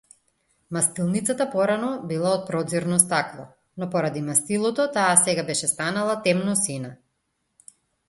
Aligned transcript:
Мастилницата 0.77 1.45
порано 1.55 1.89
била 2.13 2.31
од 2.39 2.47
проѕирно 2.49 2.99
стакло, 3.05 3.47
но 3.83 3.91
поради 3.95 4.27
мастилото 4.33 4.89
таа 4.99 5.15
сега 5.29 5.49
беше 5.55 5.73
станала 5.77 6.21
темносина. 6.29 6.95